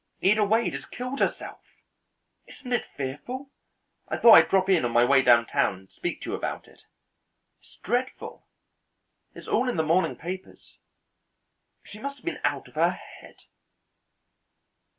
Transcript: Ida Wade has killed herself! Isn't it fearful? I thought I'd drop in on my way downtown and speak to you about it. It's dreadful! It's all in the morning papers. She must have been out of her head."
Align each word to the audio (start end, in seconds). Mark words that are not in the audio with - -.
Ida 0.23 0.43
Wade 0.43 0.73
has 0.73 0.85
killed 0.85 1.19
herself! 1.19 1.61
Isn't 2.47 2.73
it 2.73 2.87
fearful? 2.97 3.51
I 4.07 4.17
thought 4.17 4.33
I'd 4.33 4.49
drop 4.49 4.67
in 4.67 4.83
on 4.83 4.89
my 4.89 5.05
way 5.05 5.21
downtown 5.21 5.75
and 5.75 5.89
speak 5.91 6.21
to 6.23 6.31
you 6.31 6.35
about 6.35 6.67
it. 6.67 6.81
It's 7.59 7.75
dreadful! 7.83 8.47
It's 9.35 9.47
all 9.47 9.69
in 9.69 9.77
the 9.77 9.83
morning 9.83 10.15
papers. 10.15 10.79
She 11.83 11.99
must 11.99 12.15
have 12.15 12.25
been 12.25 12.41
out 12.43 12.67
of 12.67 12.73
her 12.73 12.89
head." 12.89 13.43